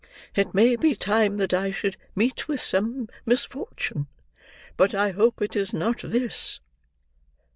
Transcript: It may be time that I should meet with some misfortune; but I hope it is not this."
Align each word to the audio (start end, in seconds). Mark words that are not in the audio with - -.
It 0.33 0.55
may 0.55 0.75
be 0.75 0.95
time 0.95 1.37
that 1.37 1.53
I 1.53 1.69
should 1.69 1.95
meet 2.15 2.47
with 2.47 2.59
some 2.59 3.07
misfortune; 3.23 4.07
but 4.75 4.95
I 4.95 5.11
hope 5.11 5.43
it 5.43 5.55
is 5.55 5.75
not 5.75 5.99
this." 5.99 6.59